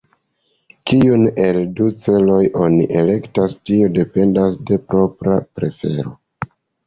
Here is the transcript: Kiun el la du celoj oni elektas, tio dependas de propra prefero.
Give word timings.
Kiun 0.91 1.25
el 1.47 1.57
la 1.57 1.65
du 1.79 1.89
celoj 2.03 2.39
oni 2.61 2.87
elektas, 3.03 3.55
tio 3.69 3.91
dependas 3.99 4.57
de 4.71 4.79
propra 4.95 5.37
prefero. 5.61 6.17